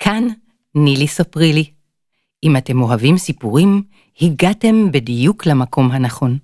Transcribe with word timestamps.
כאן 0.00 0.28
נילי 0.74 1.08
ספרילי. 1.08 1.70
אם 2.44 2.56
אתם 2.56 2.82
אוהבים 2.82 3.18
סיפורים, 3.18 3.82
הגעתם 4.20 4.92
בדיוק 4.92 5.46
למקום 5.46 5.90
הנכון. 5.90 6.38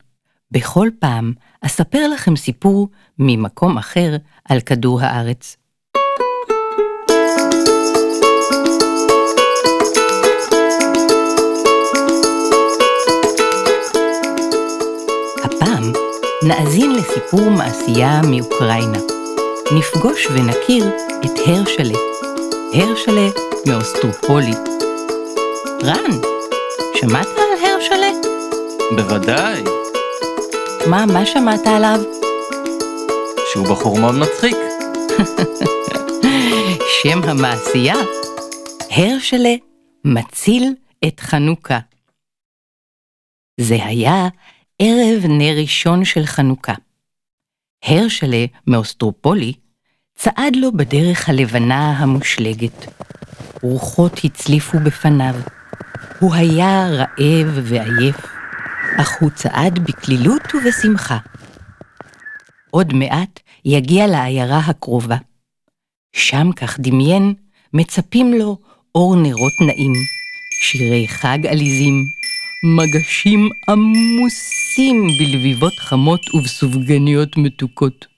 בכל 0.51 0.89
פעם 0.99 1.33
אספר 1.61 2.09
לכם 2.09 2.37
סיפור 2.37 2.89
ממקום 3.19 3.79
אחר 3.79 4.17
על 4.45 4.61
כדור 4.61 5.01
הארץ. 5.01 5.57
הפעם 15.45 15.93
נאזין 16.49 16.93
לסיפור 16.93 17.51
מעשייה 17.51 18.21
מאוקראינה. 18.31 18.99
נפגוש 19.79 20.27
ונכיר 20.27 20.87
את 21.25 21.39
הרשלה. 21.47 22.16
הרשלה 22.79 23.29
מאוסטרופולי. 23.67 24.53
רן, 25.83 26.11
שמעת 26.95 27.27
על 27.27 27.65
הרשלה? 27.65 28.11
בוודאי, 28.97 29.63
מה, 30.91 31.07
מה 31.07 31.27
שמעת 31.27 31.67
עליו? 31.67 32.01
שהוא 33.53 33.67
בחור 33.67 33.99
מאוד 33.99 34.15
מצחיק. 34.15 34.57
שם 37.03 37.23
המעשייה, 37.23 37.97
הרשלה 38.91 39.55
מציל 40.05 40.75
את 41.09 41.21
חנוכה. 41.21 41.79
זה 43.61 43.85
היה 43.85 44.29
ערב 44.79 45.23
נר 45.29 45.55
ראשון 45.61 46.05
של 46.05 46.27
חנוכה. 46.27 46.75
הרשלה 47.85 48.45
מאוסטרופולי 48.67 49.53
צעד 50.17 50.57
לו 50.57 50.73
בדרך 50.73 51.29
הלבנה 51.29 51.91
המושלגת. 51.91 52.87
רוחות 53.63 54.21
הצליפו 54.25 54.79
בפניו. 54.79 55.35
הוא 56.21 56.35
היה 56.35 56.87
רעב 56.91 57.59
ועייף, 57.63 58.17
אך 59.01 59.17
הוא 59.21 59.31
צעד 59.31 59.79
בקלילות 59.79 60.43
ובשמחה. 60.55 61.19
עוד 62.71 62.93
מעט 62.93 63.41
יגיע 63.65 64.07
לעיירה 64.07 64.59
הקרובה. 64.59 65.17
שם, 66.13 66.53
כך 66.53 66.81
דמיין, 66.81 67.35
מצפים 67.75 68.35
לו 68.35 68.59
אור 68.95 69.17
נרות 69.17 69.53
נעים, 69.67 69.93
שירי 70.63 71.09
חג 71.09 71.47
עליזים, 71.47 72.05
מגשים 72.77 73.49
עמוסים 73.69 75.07
בלביבות 75.19 75.79
חמות 75.79 76.35
ובסופגניות 76.35 77.37
מתוקות. 77.37 78.16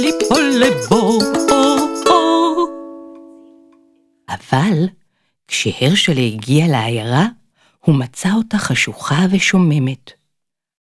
ליפול 0.00 0.52
לבור, 0.60 1.22
אור, 1.50 2.02
אור. 2.06 2.68
אבל 4.28 4.88
כשהרשלה 5.48 6.20
הגיע 6.20 6.66
לעיירה, 6.68 7.26
הוא 7.80 7.94
מצא 7.94 8.32
אותה 8.32 8.58
חשוכה 8.58 9.26
ושוממת. 9.30 10.12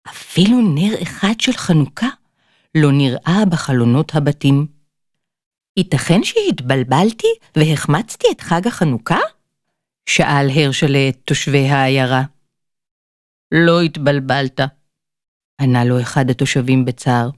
אפילו 0.08 0.60
נר 0.60 1.02
אחד 1.02 1.40
של 1.40 1.52
חנוכה 1.52 2.08
לא 2.74 2.92
נראה 2.92 3.44
בחלונות 3.50 4.14
הבתים. 4.14 4.66
ייתכן 5.76 6.24
שהתבלבלתי 6.24 7.26
והחמצתי 7.56 8.26
את 8.30 8.40
חג 8.40 8.66
החנוכה? 8.66 9.18
שאל 10.06 10.50
הרשלה 10.54 11.08
את 11.08 11.18
תושבי 11.24 11.68
העיירה. 11.68 12.22
לא 13.52 13.80
התבלבלת, 13.80 14.60
ענה 15.60 15.84
לו 15.84 16.00
אחד 16.00 16.30
התושבים 16.30 16.84
בצער. 16.84 17.30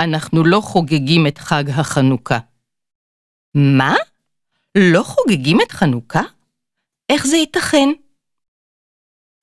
אנחנו 0.00 0.44
לא 0.44 0.60
חוגגים 0.60 1.26
את 1.26 1.38
חג 1.38 1.64
החנוכה. 1.70 2.38
מה? 3.54 3.94
לא 4.78 5.02
חוגגים 5.02 5.58
את 5.60 5.72
חנוכה? 5.72 6.22
איך 7.08 7.26
זה 7.26 7.36
ייתכן? 7.36 7.88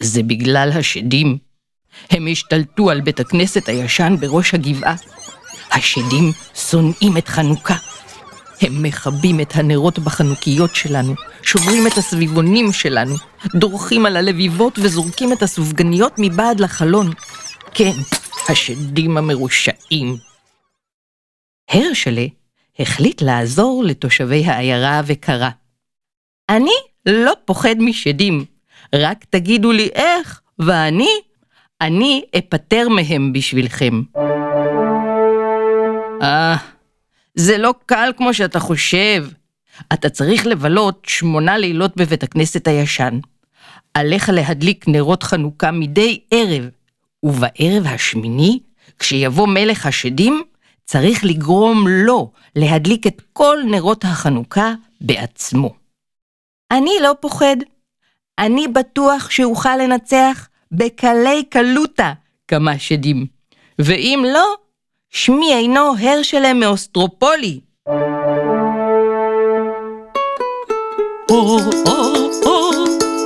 זה 0.03 0.23
בגלל 0.23 0.69
השדים. 0.79 1.37
הם 2.09 2.27
השתלטו 2.31 2.89
על 2.89 3.01
בית 3.01 3.19
הכנסת 3.19 3.67
הישן 3.69 4.15
בראש 4.19 4.53
הגבעה. 4.53 4.95
השדים 5.71 6.23
שונאים 6.55 7.17
את 7.17 7.27
חנוכה. 7.27 7.88
הם 8.61 8.83
מכבים 8.83 9.39
את 9.39 9.55
הנרות 9.55 9.99
בחנוכיות 9.99 10.75
שלנו, 10.75 11.13
שוברים 11.41 11.87
את 11.87 11.97
הסביבונים 11.97 12.71
שלנו, 12.71 13.15
דורכים 13.55 14.05
על 14.05 14.17
הלביבות 14.17 14.79
וזורקים 14.79 15.33
את 15.33 15.41
הסופגניות 15.41 16.13
מבעד 16.17 16.59
לחלון. 16.59 17.11
כן, 17.73 17.91
השדים 18.49 19.17
המרושעים. 19.17 20.15
הרשלה 21.69 22.25
החליט 22.79 23.21
לעזור 23.21 23.83
לתושבי 23.83 24.45
העיירה 24.45 25.01
וקרא. 25.05 25.49
אני 26.49 26.75
לא 27.05 27.33
פוחד 27.45 27.75
משדים, 27.79 28.45
רק 28.95 29.25
תגידו 29.29 29.71
לי 29.71 29.89
איך, 29.93 30.41
ואני, 30.59 31.09
אני 31.81 32.21
אפטר 32.37 32.89
מהם 32.89 33.33
בשבילכם. 33.33 34.01
אה, 36.21 36.55
זה 37.39 37.57
לא 37.57 37.73
קל 37.85 38.11
כמו 38.17 38.33
שאתה 38.33 38.59
חושב. 38.59 39.25
אתה 39.94 40.09
צריך 40.09 40.47
לבלות 40.47 41.05
שמונה 41.07 41.57
לילות 41.57 41.97
בבית 41.97 42.23
הכנסת 42.23 42.67
הישן. 42.67 43.19
עליך 43.94 44.29
להדליק 44.29 44.88
נרות 44.88 45.23
חנוכה 45.23 45.72
מדי 45.72 46.19
ערב, 46.31 46.69
ובערב 47.23 47.85
השמיני, 47.85 48.59
כשיבוא 49.00 49.47
מלך 49.47 49.85
השדים, 49.85 50.44
צריך 50.85 51.25
לגרום 51.25 51.88
לו 51.88 52.31
להדליק 52.55 53.07
את 53.07 53.22
כל 53.33 53.57
נרות 53.71 54.06
החנוכה 54.06 54.73
בעצמו. 55.01 55.75
אני 56.71 56.91
לא 57.01 57.13
פוחד. 57.19 57.57
אני 58.39 58.67
בטוח 58.67 59.29
שאוכל 59.29 59.75
לנצח 59.77 60.47
בקלי 60.71 61.44
קלותה 61.50 62.13
כמה 62.47 62.79
שדים. 62.79 63.25
ואם 63.79 64.25
לא, 64.33 64.56
שמי 65.09 65.53
אינו 65.53 65.93
הרשלה 65.99 66.53
מאוסטרופולי. 66.53 67.59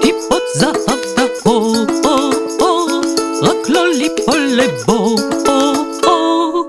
טיפות 0.01 0.43
זהב 0.55 0.99
טהור, 1.15 1.75
אור, 2.03 2.33
אור, 2.59 3.01
רק 3.41 3.69
לא 3.69 3.87
ליפול 3.97 4.49
לבור, 4.57 5.19
אור, 5.47 5.85
אור. 6.03 6.65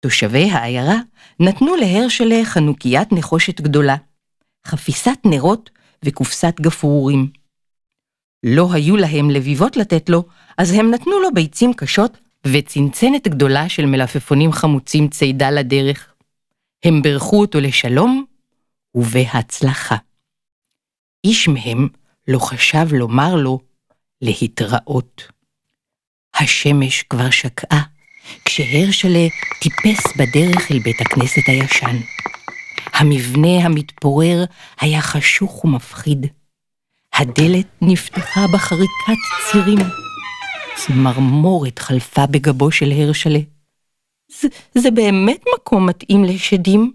תושבי 0.00 0.50
העיירה 0.50 0.96
נתנו 1.40 1.76
להרשלה 1.76 2.44
חנוכיית 2.44 3.12
נחושת 3.12 3.60
גדולה, 3.60 3.96
חפיסת 4.66 5.18
נרות 5.24 5.70
וקופסת 6.04 6.60
גפרורים. 6.60 7.28
לא 8.42 8.68
היו 8.72 8.96
להם 8.96 9.30
לביבות 9.30 9.76
לתת 9.76 10.08
לו, 10.08 10.24
אז 10.58 10.72
הם 10.72 10.90
נתנו 10.90 11.20
לו 11.20 11.34
ביצים 11.34 11.72
קשות 11.74 12.18
וצנצנת 12.46 13.28
גדולה 13.28 13.68
של 13.68 13.86
מלפפונים 13.86 14.52
חמוצים 14.52 15.08
צידה 15.08 15.50
לדרך. 15.50 16.14
הם 16.84 17.02
בירכו 17.02 17.40
אותו 17.40 17.60
לשלום 17.60 18.24
ובהצלחה. 18.94 19.96
איש 21.24 21.48
מהם 21.48 21.88
לא 22.28 22.38
חשב 22.38 22.86
לומר 22.92 23.34
לו 23.34 23.58
להתראות. 24.22 25.22
השמש 26.34 27.02
כבר 27.02 27.30
שקעה, 27.30 27.82
כשהרשלה 28.44 29.26
טיפס 29.62 30.16
בדרך 30.16 30.70
אל 30.70 30.78
בית 30.78 31.00
הכנסת 31.00 31.42
הישן. 31.46 31.96
המבנה 32.92 33.64
המתפורר 33.64 34.44
היה 34.80 35.00
חשוך 35.00 35.64
ומפחיד. 35.64 36.26
הדלת 37.12 37.66
נפתחה 37.82 38.46
בחריקת 38.54 39.20
צירים. 39.50 39.78
צמרמורת 40.76 41.78
חלפה 41.78 42.26
בגבו 42.26 42.70
של 42.70 42.92
הרשלה. 42.92 43.38
זה, 44.40 44.48
זה 44.74 44.90
באמת 44.90 45.44
מקום 45.54 45.86
מתאים 45.86 46.24
לשדים? 46.24 46.92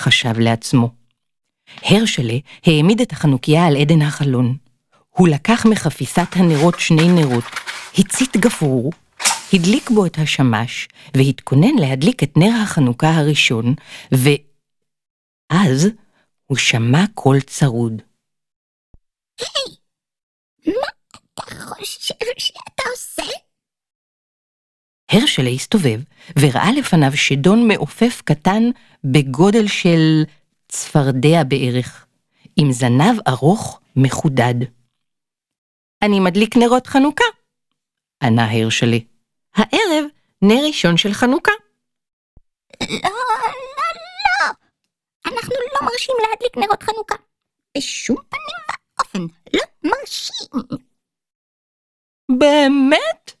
חשב 0.00 0.38
לעצמו. 0.38 0.90
הרשלה 1.82 2.38
העמיד 2.66 3.00
את 3.00 3.12
החנוכיה 3.12 3.66
על 3.66 3.76
עדן 3.76 4.02
החלון. 4.02 4.56
הוא 5.10 5.28
לקח 5.28 5.66
מחפיסת 5.66 6.28
הנרות 6.32 6.80
שני 6.80 7.08
נרות, 7.08 7.44
הצית 7.98 8.36
גפרור, 8.36 8.92
הדליק 9.52 9.90
בו 9.90 10.06
את 10.06 10.18
השמש, 10.18 10.88
והתכונן 11.16 11.74
להדליק 11.80 12.22
את 12.22 12.36
נר 12.36 12.62
החנוכה 12.62 13.10
הראשון, 13.10 13.74
ואז 14.12 15.88
הוא 16.46 16.56
שמע 16.56 17.04
קול 17.14 17.40
צרוד. 17.40 18.02
חושב 21.60 22.14
שאתה 22.38 22.82
עושה? 22.92 23.22
הרשלה 25.10 25.50
הסתובב 25.50 26.00
וראה 26.38 26.72
לפניו 26.78 27.16
שדון 27.16 27.68
מעופף 27.68 28.22
קטן 28.24 28.62
בגודל 29.04 29.66
של 29.66 30.24
צפרדע 30.68 31.42
בערך, 31.48 32.06
עם 32.56 32.72
זנב 32.72 33.28
ארוך 33.28 33.80
מחודד. 33.96 34.54
אני 36.02 36.20
מדליק 36.20 36.56
נרות 36.56 36.86
חנוכה, 36.86 37.24
ענה 38.22 38.50
הרשלה. 38.50 38.98
הערב 39.54 40.04
נר 40.42 40.66
ראשון 40.66 40.96
של 40.96 41.12
חנוכה. 41.12 41.52
לא, 42.80 42.88
לא, 43.02 43.10
לא. 44.40 44.50
אנחנו 45.26 45.54
לא 45.74 45.80
מרשים 45.82 46.14
להדליק 46.20 46.56
נרות 46.56 46.82
חנוכה. 46.82 47.14
בשום 47.76 48.16
פנים 48.16 48.78
ואופן, 48.98 49.34
לא 49.54 49.62
מרשים. 49.82 50.80
באמת? 52.38 53.32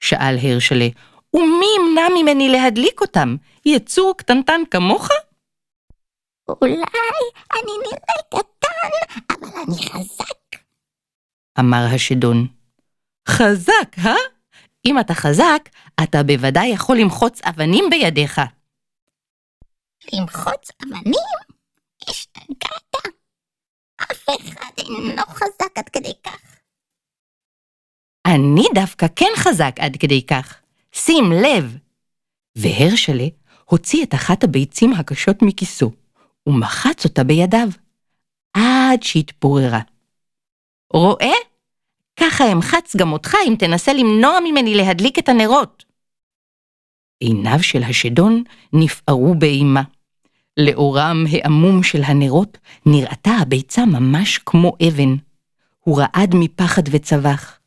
שאל 0.00 0.36
הרשלה, 0.42 0.88
ומי 1.34 1.66
ימנע 1.78 2.08
ממני 2.14 2.48
להדליק 2.48 3.00
אותם? 3.00 3.36
יצור 3.66 4.14
קטנטן 4.16 4.60
כמוך? 4.70 5.08
אולי 6.48 6.74
אני 7.52 7.72
נראה 7.84 8.22
קטן, 8.28 9.12
אבל 9.30 9.60
אני 9.66 9.88
חזק. 9.88 10.60
אמר 11.58 11.84
השדון. 11.94 12.46
חזק, 13.28 13.98
אה? 14.06 14.14
אם 14.86 15.00
אתה 15.00 15.14
חזק, 15.14 15.68
אתה 16.04 16.22
בוודאי 16.22 16.66
יכול 16.66 16.96
למחוץ 16.96 17.40
אבנים 17.42 17.84
בידיך. 17.90 18.40
למחוץ 20.12 20.70
אבנים? 20.82 21.38
השתגעת. 22.08 22.96
אף 23.96 24.28
אחד 24.28 24.70
אינו 24.78 25.22
חזק 25.26 25.78
עד 25.78 25.88
כדי 25.88 26.12
כך. 26.24 26.61
אני 28.52 28.64
דווקא 28.74 29.06
כן 29.16 29.30
חזק 29.36 29.76
עד 29.78 29.96
כדי 29.96 30.22
כך. 30.26 30.54
שים 30.92 31.32
לב. 31.32 31.76
והרשלה 32.56 33.26
הוציא 33.64 34.04
את 34.04 34.14
אחת 34.14 34.44
הביצים 34.44 34.92
הקשות 34.92 35.42
מכיסו, 35.42 35.90
ומחץ 36.46 37.04
אותה 37.04 37.24
בידיו, 37.24 37.68
עד 38.54 39.02
שהתפוררה. 39.02 39.80
רואה? 40.92 41.32
ככה 42.20 42.52
אמחץ 42.52 42.96
גם 42.96 43.12
אותך 43.12 43.36
אם 43.48 43.54
תנסה 43.58 43.92
למנוע 43.92 44.38
ממני 44.44 44.74
להדליק 44.74 45.18
את 45.18 45.28
הנרות. 45.28 45.84
עיניו 47.20 47.62
של 47.62 47.82
השדון 47.82 48.42
נפערו 48.72 49.34
באימה. 49.34 49.82
לאורם 50.56 51.24
העמום 51.30 51.82
של 51.82 52.02
הנרות 52.02 52.58
נראתה 52.86 53.30
הביצה 53.30 53.84
ממש 53.84 54.38
כמו 54.46 54.72
אבן. 54.88 55.16
הוא 55.80 56.00
רעד 56.00 56.34
מפחד 56.34 56.82
וצווח. 56.90 57.58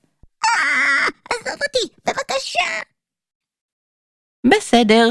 אותי, 1.75 1.93
בבקשה. 2.05 2.81
בסדר, 4.45 5.09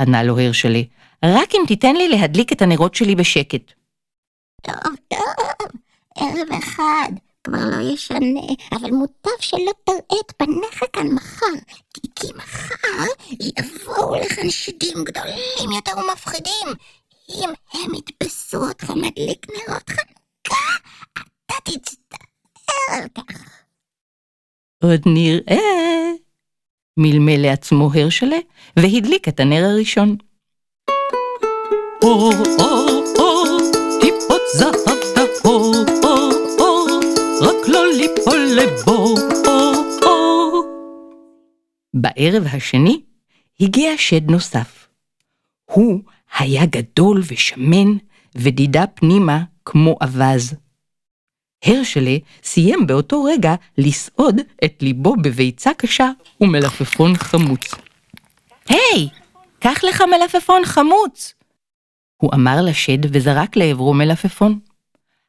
ענה 0.00 0.22
לו 0.22 0.38
הרשלי, 0.38 0.88
רק 1.24 1.54
אם 1.54 1.64
תיתן 1.68 1.96
לי 1.96 2.08
להדליק 2.08 2.52
את 2.52 2.62
הנרות 2.62 2.94
שלי 2.94 3.14
בשקט. 3.14 3.72
טוב, 4.62 4.96
טוב, 5.08 5.70
ערב 6.16 6.48
אחד, 6.58 7.12
כבר 7.44 7.58
לא 7.70 7.92
ישנה, 7.94 8.46
אבל 8.72 8.90
מוטב 8.90 9.30
שלא 9.40 9.72
תראה 9.84 10.20
את 10.20 10.32
פניך 10.36 10.84
כאן 10.92 11.06
מחר, 11.06 11.46
כי, 11.94 12.00
כי 12.16 12.26
מחר 12.36 13.04
יבואו 13.30 14.14
לכאן 14.14 14.50
שדים 14.50 15.04
גדולים 15.04 15.72
יותר 15.76 15.92
ומפחידים. 15.98 16.68
אם 17.28 17.50
הם 17.72 17.94
יתפסו 17.94 18.68
אותך 18.68 18.90
מדליק 18.90 19.46
נרות 19.50 19.90
חנוכה, 19.90 20.76
אתה 21.12 21.54
תצטער 21.64 22.18
על 22.88 23.08
כך. 23.14 23.61
עוד 24.82 25.00
נראה. 25.06 26.12
מלמל 26.96 27.36
לעצמו 27.36 27.90
הרשלה, 27.94 28.36
והדליק 28.78 29.28
את 29.28 29.40
הנר 29.40 29.64
הראשון. 29.64 30.16
אור, 32.02 32.32
אור, 32.58 33.04
אור, 33.18 33.58
טיפות 34.00 34.40
זהב 34.54 34.98
טהור, 35.14 35.74
אור, 36.04 36.32
אור, 36.58 37.00
רק 37.40 37.68
לא 37.68 37.92
ליפול 37.96 38.48
לבור, 38.56 39.18
אור, 39.46 39.76
אור. 40.02 40.64
בערב 41.94 42.46
השני 42.52 43.00
הגיע 43.60 43.92
שד 43.96 44.30
נוסף. 44.30 44.88
הוא 45.64 46.00
היה 46.38 46.66
גדול 46.66 47.22
ושמן, 47.28 47.96
ודידה 48.34 48.86
פנימה 48.86 49.42
כמו 49.64 49.96
אווז. 50.02 50.54
הרשלה 51.64 52.16
סיים 52.42 52.86
באותו 52.86 53.24
רגע 53.24 53.54
לסעוד 53.78 54.40
את 54.64 54.82
ליבו 54.82 55.16
בביצה 55.16 55.74
קשה 55.74 56.10
ומלפפון 56.40 57.16
חמוץ. 57.16 57.74
היי, 58.68 59.08
קח 59.58 59.84
לך 59.84 60.02
מלפפון 60.10 60.64
חמוץ! 60.64 61.34
הוא 62.16 62.30
אמר 62.34 62.56
לשד 62.62 62.98
וזרק 63.12 63.56
לעברו 63.56 63.94
מלפפון. 63.94 64.58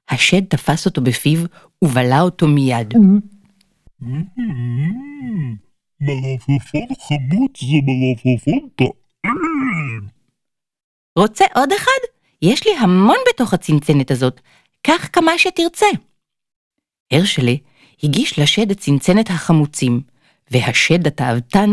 השד 0.10 0.46
תפס 0.46 0.86
אותו 0.86 1.02
בפיו 1.02 1.40
ובלע 1.82 2.22
אותו 2.22 2.48
מיד. 2.48 2.94
מלפפון 6.02 6.88
חמוץ 7.08 7.60
זה 7.60 7.78
מלפפון 7.86 8.70
טעים. 8.76 8.92
רוצה 11.20 11.46
עוד 11.56 11.72
אחד? 11.72 12.02
יש 12.42 12.68
לי 12.68 12.78
המון 12.78 13.18
בתוך 13.30 13.54
הצנצנת 13.54 14.12
הזאת, 14.12 14.42
קח 14.82 15.10
כמה 15.14 15.32
שתרצה. 15.38 15.86
הרשלה 17.12 17.54
הגיש 18.04 18.40
לשד 18.40 18.72
את 18.72 18.80
צנצנת 18.80 19.30
החמוצים, 19.30 20.02
והשד 20.52 21.08
התאוותן 21.08 21.70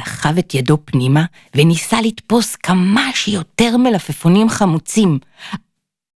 דחב 0.00 0.38
את 0.38 0.54
ידו 0.54 0.78
פנימה 0.84 1.24
וניסה 1.56 2.00
לתפוס 2.00 2.56
כמה 2.56 3.10
שיותר 3.14 3.76
מלפפונים 3.76 4.48
חמוצים. 4.48 5.18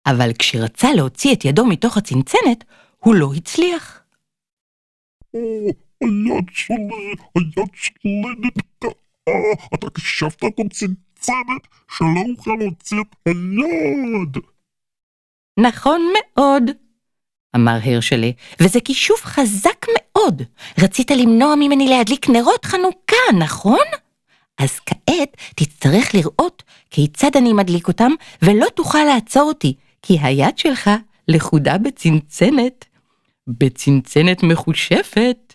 אבל 0.07 0.31
כשרצה 0.38 0.93
להוציא 0.93 1.33
את 1.33 1.45
ידו 1.45 1.67
מתוך 1.67 1.97
הצנצנת, 1.97 2.64
הוא 2.99 3.14
לא 3.14 3.33
הצליח. 3.37 4.00
או, 5.35 5.71
היד 6.00 6.45
שלי, 6.50 7.14
היד 7.35 7.69
שלי 7.75 8.23
נתקעה. 8.38 8.91
אתה 9.75 9.91
קישפת 9.91 10.45
את 10.45 10.61
הצנצנת 10.67 11.67
שלא 11.97 12.23
אוכל 12.37 12.50
להוציא 12.61 12.97
את 13.00 13.17
היד. 13.26 14.45
נכון 15.59 16.00
מאוד, 16.12 16.62
אמר 17.57 17.79
הרשלה, 17.85 18.31
וזה 18.61 18.81
כישוף 18.81 19.25
חזק 19.25 19.87
מאוד. 19.95 20.43
רצית 20.83 21.11
למנוע 21.11 21.55
ממני 21.55 21.88
להדליק 21.88 22.29
נרות 22.29 22.65
חנוכה, 22.65 23.33
נכון? 23.38 23.87
אז 24.59 24.81
כעת 24.81 25.37
תצטרך 25.57 26.15
לראות 26.15 26.62
כיצד 26.91 27.37
אני 27.37 27.53
מדליק 27.53 27.88
אותם, 27.88 28.12
ולא 28.43 28.67
תוכל 28.75 29.05
לעצור 29.15 29.43
אותי, 29.43 29.75
כי 30.03 30.19
היד 30.23 30.59
שלך 30.59 30.91
לכודה 31.29 31.79
בצנצנת. 31.79 32.85
בצנצנת 33.49 34.43
מחושפת. 34.43 35.55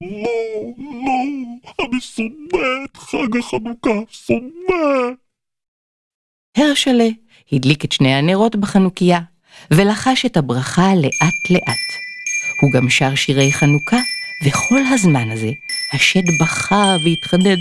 לא, 0.00 0.30
לא, 0.78 1.84
אני 1.84 2.00
שונא 2.00 2.84
את 2.84 2.96
חג 2.96 3.36
החנוכה, 3.38 3.90
שונא. 4.10 5.14
הרשלה 6.56 7.08
הדליק 7.52 7.84
את 7.84 7.92
שני 7.92 8.14
הנרות 8.14 8.56
בחנוכיה, 8.56 9.20
ולחש 9.70 10.26
את 10.26 10.36
הברכה 10.36 10.94
לאט-לאט. 10.94 11.88
הוא 12.60 12.72
גם 12.72 12.90
שר 12.90 13.14
שירי 13.14 13.52
חנוכה, 13.52 13.98
וכל 14.44 14.80
הזמן 14.92 15.30
הזה 15.30 15.50
השד 15.92 16.22
בכה 16.40 16.96
והתחדד, 17.04 17.56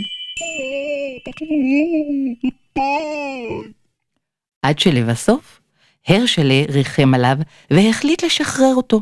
עד 4.62 4.80
שלבסוף 4.80 5.60
הרשלה 6.08 6.64
ריחם 6.70 7.14
עליו 7.14 7.38
והחליט 7.72 8.24
לשחרר 8.24 8.74
אותו. 8.76 9.02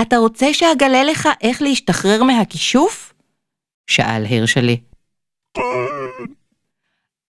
אתה 0.00 0.16
רוצה 0.16 0.54
שאגלה 0.54 1.04
לך 1.04 1.28
איך 1.42 1.62
להשתחרר 1.62 2.22
מהכישוף? 2.22 3.14
שאל 3.86 4.26
הרשלה. 4.30 4.74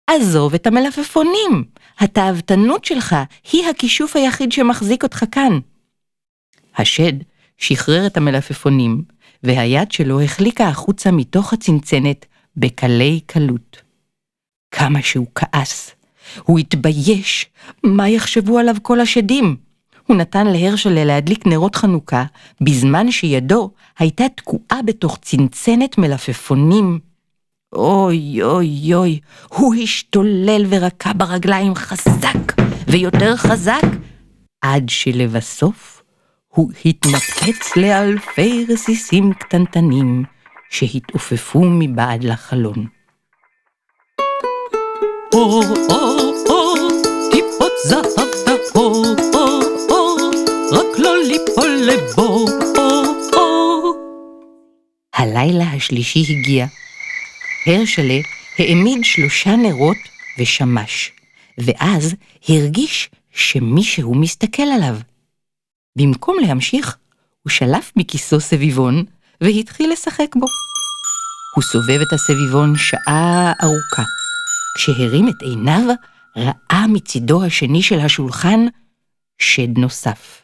עזוב 0.07 0.55
את 0.55 0.67
המלפפונים, 0.67 1.65
התאוותנות 1.99 2.85
שלך 2.85 3.17
היא 3.53 3.67
הכישוף 3.67 4.17
היחיד 4.17 4.53
שמחזיק 4.53 5.03
אותך 5.03 5.25
כאן. 5.33 5.59
השד 6.77 7.13
שחרר 7.59 8.07
את 8.07 8.17
המלפפונים, 8.17 9.03
והיד 9.43 9.93
שלו 9.93 10.21
החליקה 10.21 10.69
החוצה 10.69 11.11
מתוך 11.11 11.53
הצנצנת 11.53 12.27
בקלי 12.57 13.21
קלות. 13.27 13.83
כמה 14.71 15.03
שהוא 15.03 15.27
כעס. 15.35 15.91
הוא 16.43 16.59
התבייש, 16.59 17.47
מה 17.85 18.09
יחשבו 18.09 18.59
עליו 18.59 18.77
כל 18.83 19.01
השדים? 19.01 19.57
הוא 20.07 20.17
נתן 20.17 20.47
להרשלה 20.47 21.05
להדליק 21.05 21.47
נרות 21.47 21.77
חנוכה, 21.77 22.25
בזמן 22.61 23.11
שידו 23.11 23.71
הייתה 23.99 24.25
תקועה 24.29 24.83
בתוך 24.85 25.19
צנצנת 25.23 25.99
מלפפונים. 25.99 26.99
אוי 27.75 28.43
אוי 28.43 28.95
אוי, 28.95 29.21
הוא 29.49 29.75
השתולל 29.75 30.67
ורקע 30.69 31.11
ברגליים 31.17 31.75
חזק 31.75 32.61
ויותר 32.89 33.37
חזק, 33.37 33.83
עד 34.63 34.89
שלבסוף 34.89 36.03
הוא 36.49 36.71
התנפץ 36.85 37.77
לאלפי 37.77 38.67
רסיסים 38.69 39.33
קטנטנים 39.33 40.25
שהתעופפו 40.71 41.61
מבעד 41.65 42.25
לחלון. 42.25 42.87
טיפות 47.31 47.73
זהב 47.85 48.05
טהור, 48.73 49.05
רק 50.73 50.99
לא 50.99 51.17
ליפול 51.23 51.79
לבור. 51.87 52.49
הלילה 55.15 55.65
השלישי 55.65 56.25
הגיע. 56.29 56.67
הרשלה 57.67 58.19
העמיד 58.59 59.05
שלושה 59.05 59.57
נרות 59.57 59.97
ושמש, 60.39 61.13
ואז 61.59 62.15
הרגיש 62.49 63.11
שמישהו 63.31 64.15
מסתכל 64.15 64.63
עליו. 64.63 64.97
במקום 65.99 66.37
להמשיך, 66.41 66.97
הוא 67.43 67.51
שלף 67.51 67.93
מכיסו 67.97 68.41
סביבון 68.41 69.05
והתחיל 69.41 69.93
לשחק 69.93 70.37
בו. 70.37 70.47
הוא 71.55 71.63
סובב 71.63 72.01
את 72.09 72.13
הסביבון 72.13 72.77
שעה 72.77 73.53
ארוכה. 73.63 74.03
כשהרים 74.77 75.29
את 75.29 75.43
עיניו, 75.43 75.95
ראה 76.37 76.87
מצידו 76.89 77.45
השני 77.45 77.83
של 77.83 78.01
השולחן 78.01 78.67
שד 79.39 79.79
נוסף. 79.79 80.43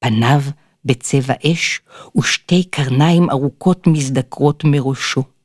פניו 0.00 0.40
בצבע 0.84 1.34
אש 1.52 1.80
ושתי 2.18 2.64
קרניים 2.64 3.30
ארוכות 3.30 3.86
מזדקרות 3.86 4.64
מראשו. 4.64 5.37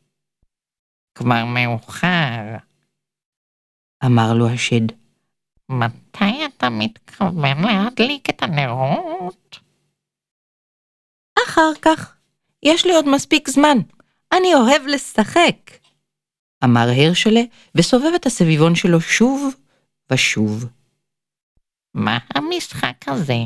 כבר 1.16 1.46
מאוחר. 1.46 2.58
אמר 4.06 4.34
לו 4.34 4.50
השד. 4.50 4.88
מתי 5.70 6.46
אתה 6.46 6.70
מתכוון 6.70 7.58
להדליק 7.64 8.30
את 8.30 8.44
הנרות? 8.44 9.60
אחר 11.48 11.72
כך, 11.82 12.16
יש 12.64 12.86
לי 12.86 12.96
עוד 12.96 13.10
מספיק 13.10 13.50
זמן, 13.50 13.78
אני 14.34 14.56
אוהב 14.56 14.82
לשחק. 14.88 15.72
אמר 16.64 16.88
הרשלה, 16.98 17.42
וסובב 17.76 18.12
את 18.16 18.26
הסביבון 18.26 18.76
שלו 18.76 19.02
שוב 19.02 19.56
ושוב. 20.12 20.66
מה 21.94 22.18
המשחק 22.36 23.08
הזה? 23.08 23.38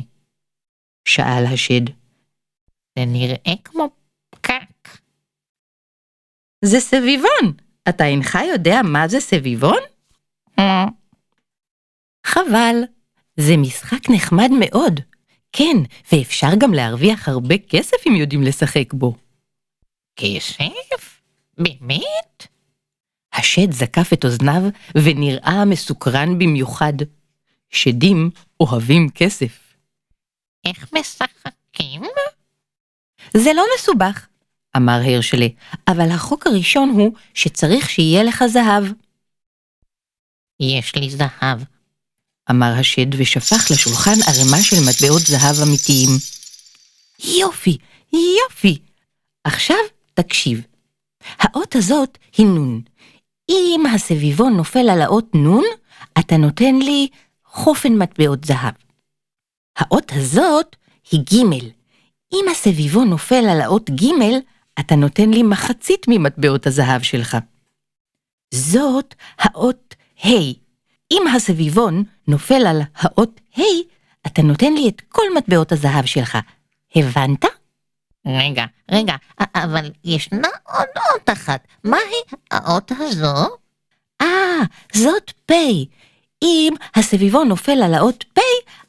שאל 1.07 1.45
השד. 1.53 1.85
זה 2.97 3.05
נראה 3.07 3.53
כמו. 3.63 3.89
זה 6.65 6.79
סביבון! 6.79 7.53
אתה 7.89 8.05
אינך 8.05 8.37
יודע 8.53 8.81
מה 8.83 9.07
זה 9.07 9.19
סביבון? 9.19 9.79
חבל. 12.25 12.75
זה 13.37 13.57
משחק 13.57 14.09
נחמד 14.09 14.49
מאוד. 14.59 14.99
כן, 15.51 15.77
ואפשר 16.11 16.47
גם 16.57 16.73
להרוויח 16.73 17.29
הרבה 17.29 17.55
כסף 17.69 17.97
אם 18.07 18.15
יודעים 18.15 18.43
לשחק 18.43 18.93
בו. 18.93 19.15
כסף? 20.15 21.21
באמת? 21.57 22.47
השד 23.33 23.71
זקף 23.71 24.13
את 24.13 24.25
אוזניו 24.25 24.61
ונראה 25.03 25.65
מסוקרן 25.65 26.39
במיוחד. 26.39 26.93
שדים 27.69 28.29
אוהבים 28.59 29.09
כסף. 29.15 29.75
איך 30.65 30.93
משחקים? 30.93 32.01
זה 33.33 33.53
לא 33.53 33.63
מסובך, 33.75 34.27
אמר 34.77 34.99
הרשלה, 35.05 35.47
אבל 35.87 36.11
החוק 36.11 36.47
הראשון 36.47 36.89
הוא 36.89 37.11
שצריך 37.33 37.89
שיהיה 37.89 38.23
לך 38.23 38.43
זהב. 38.47 38.83
יש 40.59 40.95
לי 40.95 41.09
זהב. 41.09 41.59
אמר 42.51 42.73
השד 42.79 43.15
ושפך 43.17 43.71
לשולחן 43.71 44.11
ערימה 44.27 44.57
של 44.61 44.75
מטבעות 44.89 45.21
זהב 45.21 45.55
אמיתיים. 45.67 46.09
יופי, 47.39 47.77
יופי. 48.13 48.77
עכשיו 49.43 49.77
תקשיב. 50.13 50.61
האות 51.39 51.75
הזאת 51.75 52.17
היא 52.37 52.45
נון. 52.45 52.81
אם 53.49 53.83
הסביבון 53.95 54.57
נופל 54.57 54.89
על 54.89 55.01
האות 55.01 55.35
נון, 55.35 55.63
אתה 56.19 56.37
נותן 56.37 56.75
לי 56.75 57.07
חופן 57.45 57.93
מטבעות 57.93 58.45
זהב. 58.45 58.73
האות 59.77 60.11
הזאת 60.15 60.75
היא 61.11 61.19
ג'. 61.19 61.63
אם 62.33 62.45
הסביבון 62.51 63.09
נופל 63.09 63.45
על 63.49 63.61
האות 63.61 63.89
ג', 63.89 64.05
אתה 64.79 64.95
נותן 64.95 65.29
לי 65.29 65.43
מחצית 65.43 66.05
ממטבעות 66.07 66.67
הזהב 66.67 67.01
שלך. 67.01 67.37
זאת 68.53 69.15
האות 69.39 69.95
ה'. 70.25 70.29
אם 71.11 71.23
הסביבון 71.35 72.03
נופל 72.27 72.67
על 72.67 72.81
האות 72.95 73.41
ה', 73.57 73.61
אתה 74.27 74.41
נותן 74.41 74.73
לי 74.73 74.89
את 74.89 75.01
כל 75.09 75.23
מטבעות 75.37 75.71
הזהב 75.71 76.05
שלך. 76.05 76.37
הבנת? 76.95 77.45
רגע, 78.27 78.65
רגע, 78.91 79.13
אבל 79.55 79.91
ישנה 80.03 80.47
עוד 80.63 80.87
אות 80.97 81.29
אחת. 81.29 81.67
מהי 81.83 82.21
האות 82.51 82.91
הזו? 82.99 83.47
אה, 84.21 84.59
זאת 84.93 85.31
פ'. 85.45 85.53
אם 86.41 86.73
הסביבון 86.95 87.47
נופל 87.47 87.83
על 87.83 87.93
האות 87.93 88.25
פ', 88.33 88.39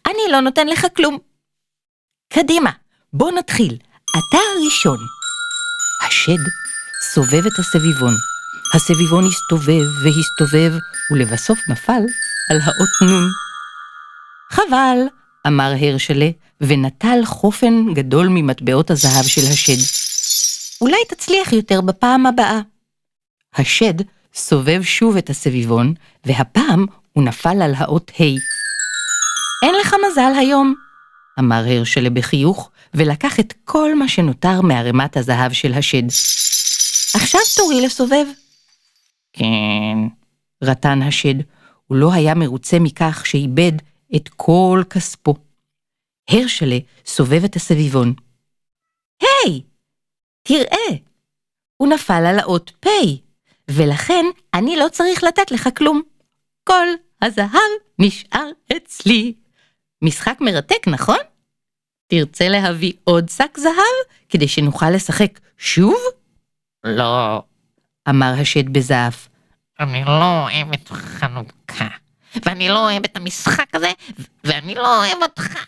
אני 0.06 0.32
לא 0.32 0.40
נותן 0.40 0.66
לך 0.66 0.86
כלום. 0.96 1.18
קדימה, 2.32 2.70
בוא 3.12 3.30
נתחיל. 3.30 3.76
אתה 4.10 4.38
הראשון. 4.56 5.17
השד 6.06 6.42
סובב 7.00 7.46
את 7.46 7.58
הסביבון. 7.58 8.14
הסביבון 8.74 9.24
הסתובב 9.26 9.86
והסתובב, 10.04 10.72
ולבסוף 11.12 11.58
נפל 11.68 12.02
על 12.50 12.58
האות 12.64 13.10
נון. 13.10 13.28
חבל, 14.52 14.98
אמר 15.46 15.72
הרשלה, 15.80 16.30
ונטל 16.60 17.24
חופן 17.24 17.94
גדול 17.94 18.28
ממטבעות 18.30 18.90
הזהב 18.90 19.24
של 19.24 19.40
השד. 19.52 19.82
אולי 20.80 20.96
תצליח 21.08 21.52
יותר 21.52 21.80
בפעם 21.80 22.26
הבאה. 22.26 22.60
השד 23.54 23.94
סובב 24.34 24.82
שוב 24.82 25.16
את 25.16 25.30
הסביבון, 25.30 25.94
והפעם 26.24 26.86
הוא 27.12 27.24
נפל 27.24 27.62
על 27.62 27.74
האות 27.76 28.10
ה'. 28.20 28.24
אין 29.66 29.74
לך 29.80 29.94
מזל 30.10 30.32
היום, 30.38 30.74
אמר 31.38 31.64
הרשלה 31.68 32.10
בחיוך, 32.10 32.70
ולקח 32.94 33.40
את 33.40 33.54
כל 33.64 33.94
מה 33.94 34.08
שנותר 34.08 34.60
מערימת 34.60 35.16
הזהב 35.16 35.52
של 35.52 35.74
השד. 35.74 36.02
עכשיו 37.14 37.40
תורי 37.56 37.80
לסובב. 37.80 38.26
כן. 39.32 39.98
רטן 40.64 41.02
השד, 41.02 41.34
הוא 41.86 41.98
לא 41.98 42.12
היה 42.12 42.34
מרוצה 42.34 42.78
מכך 42.78 43.22
שאיבד 43.26 43.72
את 44.16 44.28
כל 44.36 44.82
כספו. 44.90 45.34
הרשלה 46.30 46.78
סובב 47.06 47.44
את 47.44 47.56
הסביבון. 47.56 48.14
היי! 49.22 49.62
תראה! 50.42 50.96
הוא 51.76 51.88
נפל 51.88 52.26
על 52.26 52.38
האות 52.38 52.72
פ', 52.80 52.88
ולכן 53.70 54.24
אני 54.54 54.76
לא 54.76 54.86
צריך 54.92 55.24
לתת 55.24 55.50
לך 55.50 55.68
כלום. 55.76 56.02
כל 56.64 56.86
הזהב 57.22 57.70
נשאר 57.98 58.48
אצלי. 58.76 59.34
משחק 60.02 60.38
מרתק, 60.40 60.88
נכון? 60.88 61.18
תרצה 62.06 62.48
להביא 62.48 62.92
עוד 63.04 63.28
שק 63.28 63.58
זהב 63.58 63.74
כדי 64.28 64.48
שנוכל 64.48 64.90
לשחק 64.90 65.40
שוב? 65.58 65.96
לא, 66.84 67.42
אמר 68.08 68.34
השד 68.40 68.72
בזעף. 68.72 69.28
אני 69.80 70.04
לא 70.04 70.42
אוהב 70.42 70.72
את 70.72 70.88
חנוכה. 70.88 71.88
ואני 72.46 72.68
לא 72.68 72.90
אוהב 72.90 73.04
את 73.04 73.16
המשחק 73.16 73.74
הזה, 73.74 73.92
ואני 74.44 74.74
לא 74.74 74.96
אוהב 74.98 75.22
אותך. 75.22 75.64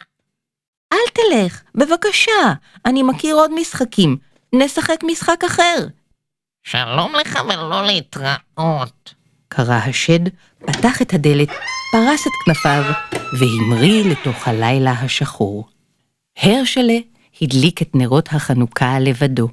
אל 0.92 0.98
תלך, 1.12 1.62
בבקשה, 1.74 2.52
אני 2.86 3.02
מכיר 3.02 3.34
עוד 3.34 3.50
משחקים. 3.60 4.16
נשחק 4.52 5.00
משחק 5.06 5.44
אחר. 5.46 5.86
שלום 6.62 7.12
לך 7.20 7.38
ולא 7.48 7.86
להתראות. 7.86 9.14
קרא 9.52 9.74
השד, 9.74 10.28
פתח 10.58 11.02
את 11.02 11.14
הדלת, 11.14 11.48
פרס 11.92 12.26
את 12.26 12.32
כנפיו, 12.44 12.82
והמריא 13.38 14.04
לתוך 14.04 14.48
הלילה 14.48 14.92
השחור. 14.92 15.68
הרשלה 16.38 16.98
הדליק 17.42 17.82
את 17.82 17.94
נרות 17.94 18.28
החנוכה 18.32 18.98
לבדו. 18.98 19.48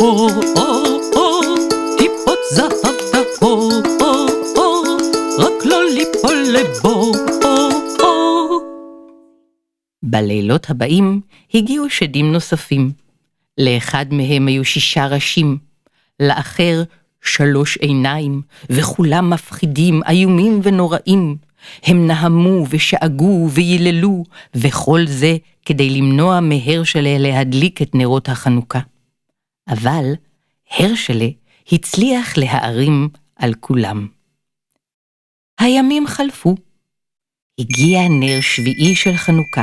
אור, 0.00 0.30
אור, 0.56 1.00
אור, 1.14 1.56
טיפות 1.98 2.38
זהב 2.50 2.70
טהור, 3.12 3.72
אור, 4.00 4.28
אור, 4.56 4.98
רק 5.38 5.64
לא 5.64 5.84
ליפול 5.94 6.44
לבור, 6.52 7.16
אור, 7.44 7.72
אור. 8.00 8.62
בלילות 10.02 10.70
הבאים 10.70 11.20
הגיעו 11.54 11.90
שדים 11.90 12.32
נוספים. 12.32 12.92
לאחד 13.58 14.06
מהם 14.10 14.46
היו 14.46 14.64
שישה 14.64 15.06
ראשים, 15.06 15.58
לאחר 16.20 16.82
שלוש 17.22 17.76
עיניים, 17.76 18.42
וכולם 18.70 19.30
מפחידים, 19.30 20.00
איומים 20.08 20.60
ונוראים, 20.62 21.36
הם 21.82 22.06
נהמו 22.06 22.66
ושאגו 22.70 23.48
ויללו, 23.50 24.24
וכל 24.54 25.06
זה 25.06 25.36
כדי 25.64 25.90
למנוע 25.90 26.40
מהרשלה 26.40 27.18
להדליק 27.18 27.82
את 27.82 27.94
נרות 27.94 28.28
החנוכה. 28.28 28.80
אבל 29.68 30.04
הרשלה 30.70 31.28
הצליח 31.72 32.36
להערים 32.36 33.08
על 33.36 33.54
כולם. 33.60 34.08
הימים 35.60 36.06
חלפו. 36.06 36.54
הגיע 37.58 38.08
נר 38.08 38.40
שביעי 38.40 38.94
של 38.94 39.16
חנוכה. 39.16 39.62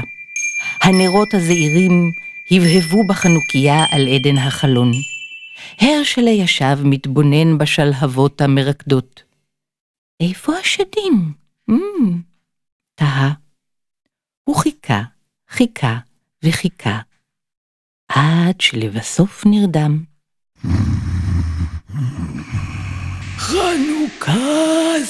הנרות 0.81 1.33
הזעירים 1.33 2.11
הבהבו 2.51 3.07
בחנוכיה 3.07 3.85
על 3.91 4.07
עדן 4.07 4.37
החלון. 4.37 4.91
הרשלה 5.77 6.29
ישב 6.29 6.77
מתבונן 6.83 7.57
בשלהבות 7.57 8.41
המרקדות. 8.41 9.23
איפה 10.19 10.53
השדים? 10.53 11.33
תהה. 12.95 13.31
הוא 14.43 14.55
חיכה, 14.55 15.01
חיכה 15.49 15.97
וחיכה, 16.43 16.99
עד 18.09 18.61
שלבסוף 18.61 19.45
נרדם. 19.45 20.03
חנוכה 23.37 24.35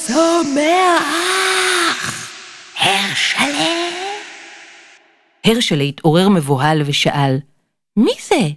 שמח! 0.08 1.30
הרשלה? 2.78 3.90
הרשלה 5.46 5.84
התעורר 5.84 6.30
מבוהל 6.30 6.82
ושאל, 6.86 7.38
מי 7.98 8.14
זה? 8.28 8.48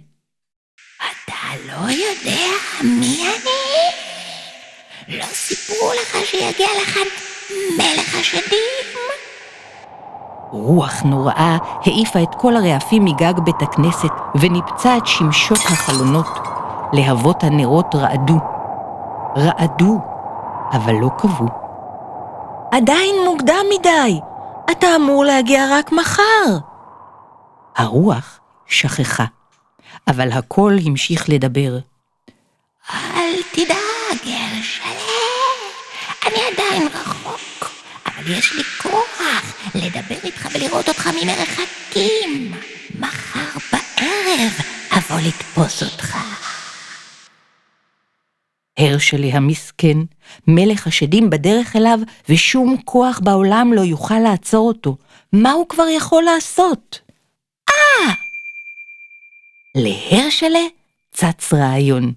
אתה 0.97 1.35
לא 1.67 1.91
יודע 1.91 2.47
מי 2.83 3.27
אני? 3.27 3.63
סיפרו 5.73 5.91
לך 5.93 6.25
שיגיע 6.25 6.67
לכאן 6.81 7.07
מלך 7.77 8.15
השדים? 8.19 8.99
רוח 10.51 11.01
נוראה 11.03 11.57
העיפה 11.85 12.23
את 12.23 12.35
כל 12.37 12.55
הרעפים 12.55 13.05
מגג 13.05 13.39
בית 13.39 13.61
הכנסת 13.61 14.09
וניפצה 14.41 14.97
את 14.97 15.07
שמשות 15.07 15.57
החלונות. 15.65 16.39
להבות 16.93 17.43
הנרות 17.43 17.95
רעדו. 17.95 18.39
רעדו, 19.37 19.97
אבל 20.71 20.93
לא 20.93 21.09
כבו. 21.17 21.45
עדיין 22.71 23.15
מוקדם 23.25 23.65
מדי, 23.79 24.19
אתה 24.71 24.87
אמור 24.95 25.25
להגיע 25.25 25.65
רק 25.71 25.91
מחר. 25.91 26.57
הרוח 27.75 28.39
שכחה, 28.67 29.25
אבל 30.07 30.31
הקול 30.31 30.77
המשיך 30.85 31.29
לדבר. 31.29 31.77
אל 32.93 33.41
תדאג, 33.51 34.25
הרשלה. 34.25 35.13
אני 36.27 36.41
עדיין 36.51 36.87
רחוק, 36.87 37.71
אבל 38.05 38.12
יש 38.27 38.53
לי 38.53 38.63
כוח 38.63 39.21
לדבר 39.75 40.15
איתך 40.23 40.47
ולראות 40.53 40.89
אותך 40.89 41.07
ממרחקים. 41.07 42.53
מחר 42.99 43.59
בערב 43.71 44.51
אבוא 44.97 45.19
לתפוס 45.27 45.83
אותך. 45.83 46.17
הרשלה 48.77 49.27
המסכן, 49.33 49.97
מלך 50.47 50.87
השדים 50.87 51.29
בדרך 51.29 51.75
אליו, 51.75 51.99
ושום 52.29 52.77
כוח 52.85 53.19
בעולם 53.23 53.73
לא 53.73 53.81
יוכל 53.81 54.19
לעצור 54.19 54.67
אותו. 54.67 54.97
מה 55.33 55.51
הוא 55.51 55.69
כבר 55.69 55.87
יכול 55.87 56.23
לעשות? 56.23 57.01
אה! 57.69 58.13
להרשלה 59.75 60.63
צץ 61.11 61.53
רעיון. 61.53 62.13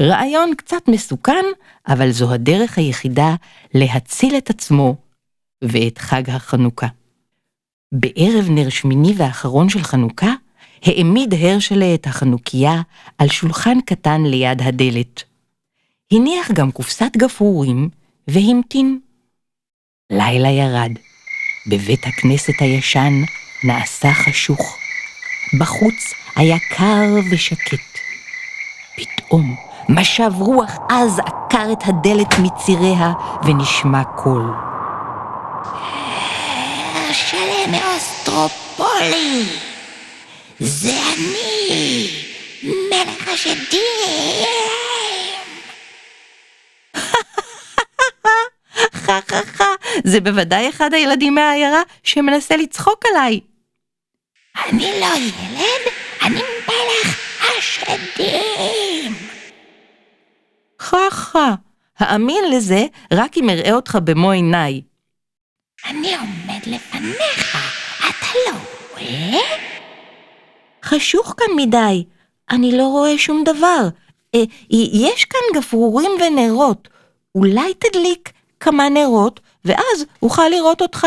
רעיון 0.00 0.54
קצת 0.54 0.88
מסוכן, 0.88 1.44
אבל 1.88 2.10
זו 2.10 2.32
הדרך 2.32 2.78
היחידה 2.78 3.34
להציל 3.74 4.36
את 4.36 4.50
עצמו 4.50 4.96
ואת 5.64 5.98
חג 5.98 6.30
החנוכה. 6.30 6.86
בערב 7.92 8.50
נר 8.50 8.68
שמיני 8.68 9.14
ואחרון 9.16 9.68
של 9.68 9.82
חנוכה, 9.82 10.34
העמיד 10.82 11.34
הרשלה 11.34 11.94
את 11.94 12.06
החנוכיה 12.06 12.82
על 13.18 13.28
שולחן 13.28 13.80
קטן 13.80 14.22
ליד 14.22 14.62
הדלת. 14.62 15.22
הניח 16.12 16.50
גם 16.50 16.70
קופסת 16.70 17.16
גפרורים 17.16 17.88
והמתין. 18.28 18.98
לילה 20.12 20.48
ירד. 20.48 20.90
בבית 21.70 22.06
הכנסת 22.06 22.54
הישן 22.60 23.12
נעשה 23.64 24.14
חשוך. 24.14 24.76
בחוץ 25.60 26.14
היה 26.36 26.56
קר 26.76 27.20
ושקט. 27.30 27.98
פתאום 28.96 29.56
משב 29.88 30.32
רוח 30.36 30.78
עז 30.88 31.18
עקר 31.18 31.72
את 31.72 31.82
הדלת 31.86 32.34
מציריה 32.38 33.12
ונשמע 33.44 34.04
קול. 34.04 34.69
מאוסטרופולי. 37.66 39.44
זה 40.60 40.92
אני, 41.12 42.08
מלך 42.62 43.28
השדים. 43.28 43.80
חה 48.92 49.20
חה 49.28 49.42
חה, 49.42 49.74
זה 50.04 50.20
בוודאי 50.20 50.68
אחד 50.68 50.94
הילדים 50.94 51.34
מהעיירה 51.34 51.82
שמנסה 52.02 52.56
לצחוק 52.56 53.04
עליי. 53.10 53.40
אני 54.66 55.00
לא 55.00 55.06
ילד, 55.16 55.92
אני 56.22 56.40
מלך 56.68 57.18
השדים. 57.58 59.14
חה 60.78 61.10
חה, 61.10 61.54
האמין 61.98 62.44
לזה 62.52 62.84
רק 63.12 63.36
אם 63.36 63.50
אראה 63.50 63.72
אותך 63.72 63.98
במו 64.04 64.30
עיניי. 64.30 64.80
אני 65.88 66.16
עומד 66.16 66.60
לפניך, 66.66 67.56
אתה 67.98 68.26
לא 68.46 68.56
רואה? 68.92 69.38
חשוך 70.84 71.34
כאן 71.36 71.46
מדי, 71.56 72.04
אני 72.50 72.78
לא 72.78 72.86
רואה 72.86 73.18
שום 73.18 73.44
דבר. 73.44 73.88
אה, 74.34 74.40
יש 74.92 75.24
כאן 75.24 75.40
גפרורים 75.60 76.10
ונרות, 76.20 76.88
אולי 77.34 77.74
תדליק 77.74 78.32
כמה 78.60 78.88
נרות, 78.88 79.40
ואז 79.64 80.04
אוכל 80.22 80.48
לראות 80.48 80.82
אותך. 80.82 81.06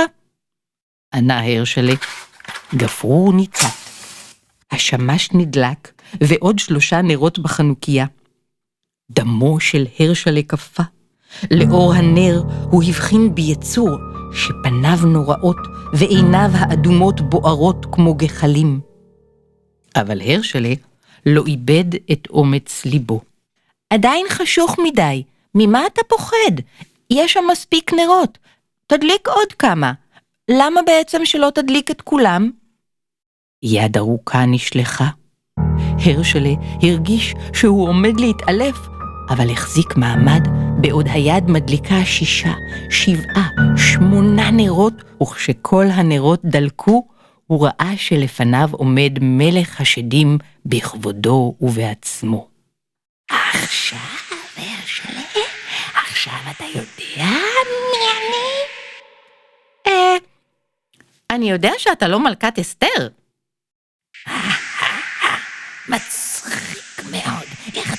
ענה 1.14 1.46
הרשלה. 1.46 1.94
גפרור 2.76 3.34
ניצת. 3.34 3.66
השמש 4.72 5.30
נדלק, 5.34 5.92
ועוד 6.22 6.60
שלושה 6.60 7.02
נרות 7.02 7.40
בחנוכיה. 7.40 8.06
דמו 9.12 9.60
של 9.60 9.86
הרשלה 10.00 10.42
קפא. 10.48 10.84
לאור 11.52 11.94
הנר 11.94 12.42
הוא 12.72 12.84
הבחין 12.84 13.36
ביצור 13.36 13.90
שפניו 14.34 14.98
נוראות 15.06 15.58
ועיניו 15.94 16.50
האדומות 16.54 17.22
בוערות 17.22 17.86
כמו 17.92 18.14
גחלים. 18.14 18.80
אבל 19.96 20.22
הרשלה 20.22 20.74
לא 21.26 21.44
איבד 21.48 21.96
את 22.12 22.28
אומץ 22.30 22.86
ליבו. 22.86 23.22
עדיין 23.90 24.26
חשוך 24.30 24.76
מדי, 24.84 25.24
ממה 25.56 25.86
אתה 25.88 26.02
פוחד? 26.08 26.62
יש 27.10 27.34
שם 27.34 27.44
מספיק 27.52 27.94
נרות. 27.94 28.38
תדליק 28.88 29.28
עוד 29.28 29.54
כמה. 29.60 29.94
למה 30.52 30.82
בעצם 30.86 31.26
שלא 31.26 31.50
תדליק 31.56 31.92
את 31.92 32.02
כולם? 32.02 32.52
יד 33.64 33.98
ארוכה 33.98 34.46
נשלחה. 34.46 35.08
הרשלה 36.06 36.54
הרגיש 36.82 37.34
שהוא 37.54 37.88
עומד 37.88 38.20
להתעלף, 38.20 38.76
אבל 39.30 39.50
החזיק 39.50 39.98
מעמד 39.98 40.48
בעוד 40.82 41.06
היד 41.10 41.44
מדליקה 41.50 42.06
שישה, 42.06 42.54
שבעה, 42.90 43.50
שמונה 43.78 44.52
נרות, 44.52 44.94
וכשכל 45.22 45.86
הנרות 45.94 46.40
דלקו, 46.46 47.08
הוא 47.48 47.68
ראה 47.68 47.92
שלפניו 47.98 48.70
עומד 48.72 49.12
מלך 49.22 49.82
השדים 49.82 50.38
בכבודו 50.66 51.56
ובעצמו. 51.62 52.48
עכשיו, 53.32 54.00
הרשלה, 54.58 55.22
עכשיו 55.94 56.40
אתה 56.52 56.64
יודע 56.66 57.30
מי 57.92 58.00
אני? 58.18 58.54
אה, 59.88 60.16
אני 61.30 61.52
יודע 61.52 61.72
שאתה 61.78 62.08
לא 62.08 62.20
מלכת 62.20 62.60
אסתר. 62.60 63.08
איך 64.28 66.23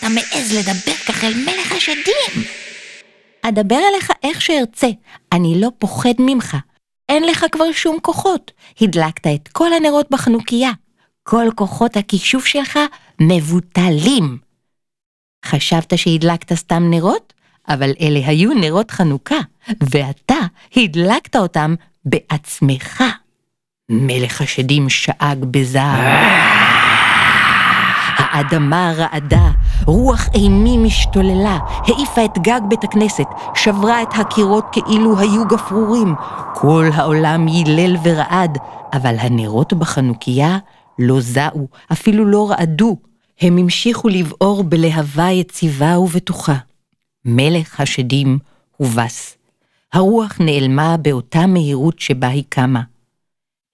אתה 0.05 0.13
מעז 0.13 0.53
לדבר 0.53 0.95
כך 1.09 1.25
אל 1.25 1.35
מלך 1.35 1.73
השדים? 1.73 2.45
אדבר 3.43 3.79
אליך 3.93 4.13
איך 4.23 4.41
שארצה, 4.41 4.87
אני 5.33 5.61
לא 5.61 5.69
פוחד 5.79 6.15
ממך. 6.19 6.57
אין 7.09 7.25
לך 7.25 7.45
כבר 7.53 7.73
שום 7.73 7.99
כוחות. 8.03 8.53
הדלקת 8.81 9.27
את 9.27 9.49
כל 9.49 9.73
הנרות 9.73 10.07
בחנוכיה. 10.11 10.71
כל 11.23 11.47
כוחות 11.55 11.97
הכישוף 11.97 12.47
שלך 12.47 12.79
מבוטלים. 13.21 14.39
חשבת 15.47 15.99
שהדלקת 15.99 16.55
סתם 16.55 16.91
נרות? 16.91 17.33
אבל 17.69 17.91
אלה 18.01 18.21
היו 18.27 18.55
נרות 18.55 18.91
חנוכה, 18.91 19.39
ואתה 19.81 20.39
הדלקת 20.77 21.37
אותם 21.37 21.75
בעצמך. 22.05 23.05
מלך 23.89 24.41
השדים 24.41 24.89
שאג 24.89 25.45
בזעם. 25.51 26.05
האדמה 28.17 28.93
רעדה, 28.97 29.51
רוח 29.87 30.29
אימים 30.35 30.85
השתוללה, 30.85 31.59
העיפה 31.69 32.25
את 32.25 32.39
גג 32.39 32.61
בית 32.69 32.85
הכנסת, 32.85 33.27
שברה 33.55 34.03
את 34.03 34.09
הקירות 34.15 34.65
כאילו 34.73 35.19
היו 35.19 35.49
גפרורים. 35.49 36.15
כל 36.55 36.87
העולם 36.95 37.49
יילל 37.49 37.97
ורעד, 38.03 38.59
אבל 38.93 39.15
הנרות 39.19 39.73
בחנוכיה 39.73 40.59
לא 40.99 41.21
זעו, 41.21 41.69
אפילו 41.93 42.25
לא 42.25 42.51
רעדו. 42.51 42.97
הם 43.41 43.59
המשיכו 43.59 44.09
לבעור 44.09 44.65
בלהבה 44.65 45.31
יציבה 45.31 45.99
ובטוחה. 45.99 46.57
מלך 47.25 47.81
השדים 47.81 48.39
הובס. 48.77 49.37
הרוח 49.93 50.37
נעלמה 50.41 50.97
באותה 50.97 51.47
מהירות 51.47 51.99
שבה 51.99 52.29
היא 52.29 52.45
קמה. 52.49 52.83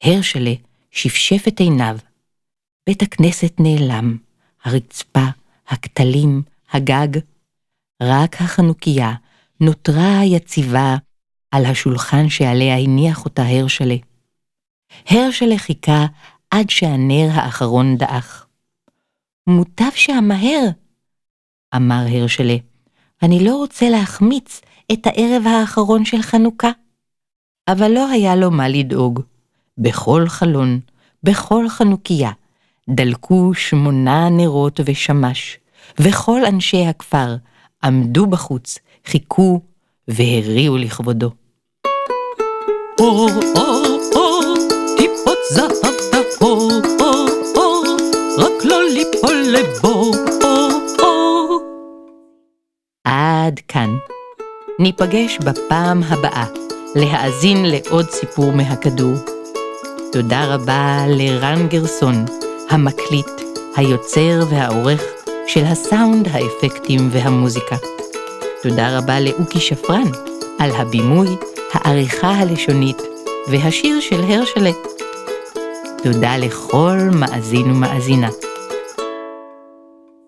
הרשלה 0.03 0.55
שפשף 0.91 1.45
את 1.49 1.61
עיניו. 1.61 1.97
בית 2.87 3.03
הכנסת 3.03 3.53
נעלם, 3.59 4.17
הרצפה, 4.65 5.27
הכתלים, 5.71 6.43
הגג. 6.73 7.19
רק 8.03 8.41
החנוכיה 8.41 9.15
נותרה 9.61 10.25
יציבה 10.25 10.97
על 11.51 11.67
השולחן 11.67 12.29
שעליה 12.29 12.79
הניח 12.79 13.25
אותה 13.25 13.43
הרשלה. 13.43 13.97
הרשלה 15.07 15.59
חיכה 15.59 16.07
עד 16.51 16.71
שהנר 16.71 17.29
האחרון 17.33 17.97
דעך. 17.97 18.47
מוטב 19.47 19.91
שאמהר, 19.95 20.69
אמר 21.77 22.05
הרשלה. 22.09 22.57
אני 23.23 23.45
לא 23.45 23.57
רוצה 23.57 23.89
להחמיץ 23.91 24.61
את 24.93 25.07
הערב 25.07 25.43
האחרון 25.47 26.05
של 26.05 26.23
חנוכה. 26.23 26.71
אבל 27.69 27.91
לא 27.91 28.09
היה 28.09 28.37
לו 28.37 28.51
מה 28.51 28.69
לדאוג. 28.69 29.21
בכל 29.79 30.29
חלון, 30.29 30.81
בכל 31.23 31.69
חנוכיה, 31.69 32.31
דלקו 32.91 33.55
שמונה 33.55 34.29
נרות 34.29 34.81
ושמש, 34.85 35.59
וכל 35.99 36.45
אנשי 36.45 36.87
הכפר 36.87 37.37
עמדו 37.85 38.27
בחוץ, 38.27 38.79
חיכו 39.07 39.61
והריעו 40.09 40.77
לכבודו. 40.77 41.31
אור, 43.01 43.31
אור, 43.57 44.01
אור, 44.15 44.55
טיפות 44.97 45.39
זהב 45.51 45.71
טהור, 46.11 46.71
אור, 47.01 47.29
אור, 47.57 47.85
רק 48.39 48.65
לא 48.65 48.83
ליפול 48.95 49.45
לבור, 49.53 50.15
אור, 50.43 50.73
אור. 51.01 51.61
עד 53.05 53.61
כאן. 53.69 53.91
ניפגש 54.79 55.39
בפעם 55.39 56.03
הבאה 56.03 56.47
להאזין 56.95 57.65
לעוד 57.65 58.11
סיפור 58.11 58.53
מהכדור. 58.53 59.15
תודה 60.13 60.55
רבה 60.55 61.05
לרן 61.09 61.69
גרסון, 61.69 62.25
המקליט, 62.71 63.27
היוצר 63.77 64.41
והעורך 64.51 65.03
של 65.47 65.65
הסאונד, 65.65 66.29
האפקטים 66.29 67.09
והמוזיקה. 67.13 67.77
תודה 68.63 68.99
רבה 68.99 69.21
לאוקי 69.21 69.61
שפרן 69.61 70.11
על 70.59 70.71
הבימוי, 70.71 71.29
העריכה 71.73 72.29
הלשונית 72.29 72.97
והשיר 73.51 74.01
של 74.01 74.21
הרשלה. 74.23 74.71
תודה 76.03 76.37
לכל 76.37 76.99
מאזין 77.13 77.71
ומאזינה. 77.71 78.29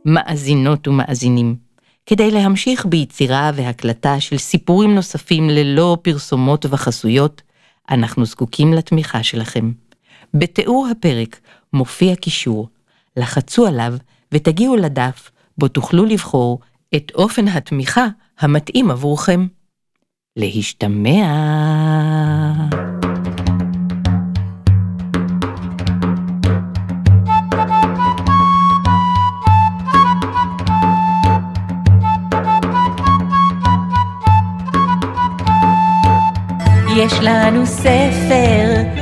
מאזינות 0.05 0.89
ומאזינים, 0.89 1.57
כדי 2.07 2.31
להמשיך 2.31 2.87
ביצירה 2.87 3.51
והקלטה 3.55 4.21
של 4.21 4.39
סיפורים 4.39 4.95
נוספים 4.95 5.51
ללא 5.51 5.97
פרסומות 6.03 6.67
וחסויות, 6.71 7.43
אנחנו 7.91 8.25
זקוקים 8.25 8.73
לתמיכה 8.73 9.23
שלכם. 9.23 9.82
בתיאור 10.35 10.87
הפרק 10.91 11.41
מופיע 11.73 12.17
קישור, 12.17 12.69
לחצו 13.17 13.67
עליו 13.67 13.95
ותגיעו 14.33 14.77
לדף 14.77 15.31
בו 15.59 15.69
תוכלו 15.69 16.05
לבחור 16.05 16.61
את 16.97 17.13
אופן 17.15 17.49
התמיכה 17.49 18.07
המתאים 18.39 18.91
עבורכם. 18.91 19.47
להשתמע. 20.37 21.23
יש 36.97 37.13
לנו 37.23 37.67
ספר, 37.67 39.02